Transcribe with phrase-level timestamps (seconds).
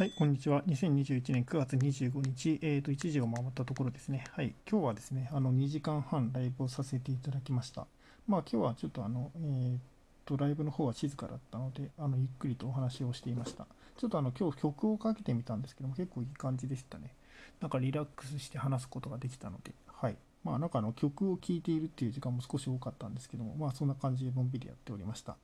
[0.00, 0.62] はい、こんにちは。
[0.62, 4.24] 2021年9月25日、えーと、1時を回ったところですね。
[4.32, 7.86] はい、今日はですね、あの2時間半ライブをさせていただきました。
[8.26, 9.78] まあ、今日はちょっとあの、えー
[10.24, 13.66] と、ライブの方は静かだったので、あのゆっくりとお話をしていました。
[13.98, 17.12] ちょっとあの今日曲をかけてみたんですけども、結構いい感じでしたね。
[17.60, 20.16] なんかリラックスして話すことができたので、はい。
[20.44, 25.36] まあ、なんかあの曲を聴いているっていう時間も少し多かったんですけども、まあ、そんな感じでのんびりやっておりました。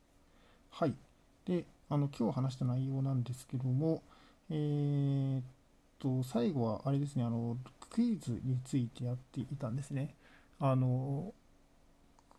[0.70, 0.94] はい。
[1.44, 4.02] で、あの今日話した内容なんですけども、
[4.50, 5.44] えー、っ
[5.98, 7.56] と、最後はあれですね、あの、
[7.90, 10.14] クイズについてやっていたんですね。
[10.60, 11.32] あの、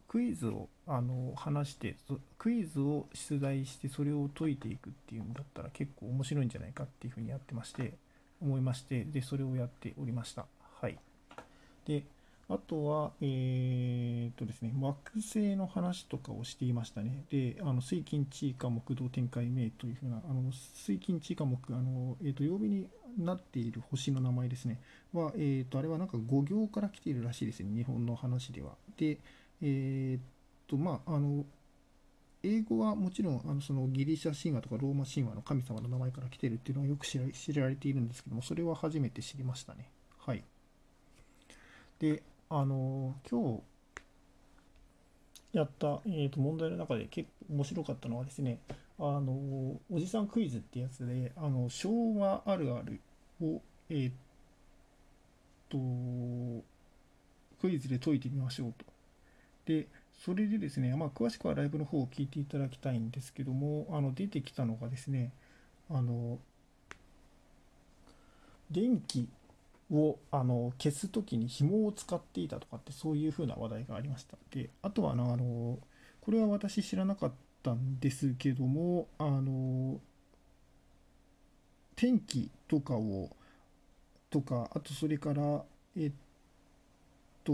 [0.07, 1.97] クイズをあの話して、
[2.37, 7.93] クイズを出題してそれを解いていくっていうんだったら結構面白いんじゃないかっていうふうにやってまして、
[8.41, 10.45] 思いまして、で、それをやっておりました。
[10.79, 10.97] はい。
[11.85, 12.03] で、
[12.49, 17.25] あとは、えー、っとですね、惑星の話とかをしていましたね。
[17.29, 24.79] で、あの水金地下木道展開名というふうな、あの水金地下木、あのえー、っと曜日になっている星の名前ですね。
[25.13, 28.75] は、えー、っと、あれはなんか5行から来ているらしいですね、日本の話では。
[28.95, 29.17] で、
[29.61, 30.21] えー、っ
[30.67, 31.45] と、まあ、あの、
[32.43, 37.17] 英語はもちろんあのそのギリシャ神話とかローマ神話の神様の名前から来てるっていうのはよく知
[37.53, 39.89] られているんですけども、それは初めて知りましたね。
[40.19, 40.43] はい。
[41.99, 43.61] で、あの今日
[45.57, 48.59] やった、えー、と問題の中で結構面白かったのはですね
[48.99, 49.31] あの
[49.91, 52.99] おじさんクイズってやつであの昭和あるある
[53.41, 54.11] をえっ、
[55.69, 55.77] と
[57.61, 58.85] クイズで解いてみましょうと。
[59.65, 59.87] で
[60.25, 65.31] それでですね、まあ、詳しくはライブの方を聞いていただきたいんですけどもあの出てきたのがですね
[65.89, 66.39] あの
[68.71, 69.29] 電気
[69.91, 74.37] をあの消す時に紐を使っていたとかってそういうふうな話題がありました。
[74.51, 75.79] であとはあの
[76.21, 77.31] これは私知らなかっ
[77.63, 79.99] たんですけどもあの
[81.95, 83.35] 天気とかを
[84.29, 85.63] とかあとそれから
[85.95, 86.11] えっ
[87.43, 87.53] と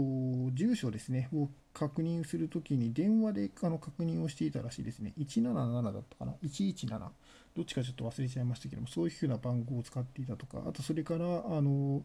[0.52, 5.12] 住所ですねを確認するときに電話であの確認をしていたらしいですね。
[5.18, 7.10] 177だったかな ?117。
[7.56, 12.02] どっちかちょっと忘れちゃいましたけども、そういうふうな番号を使っていたとか、あとそれから、あの、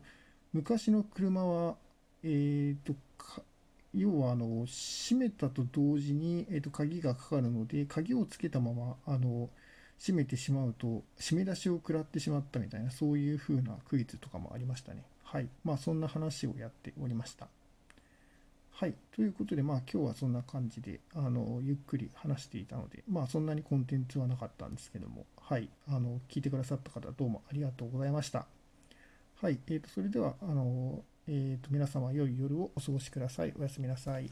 [0.53, 1.75] 昔の車は、
[2.23, 2.95] えっ、ー、と、
[3.93, 9.49] 要はあの閉めたと同時に、えー、と鍵がかかるので鍵をつけたままあの
[9.97, 17.47] 閉めてしまうと締め出しを食らってしまったみたいなそういう風なクイズとかもありましたねはいまあそんな話をやっておりました
[18.79, 28.45] はいということでまあ今日はそんな感じであのゆっくり話していたのでまあそんなにコンテンツはなかったんですけどもはいあの聞いてくださった方どうもありがとうございました
[29.41, 33.53] はい、えー、とそれではあの、えー、と皆様良い夜をお過ごしください。
[33.59, 34.29] おやすみなさい。